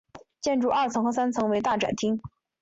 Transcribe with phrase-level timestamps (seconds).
[0.41, 2.19] 建筑二层和三层为大展厅。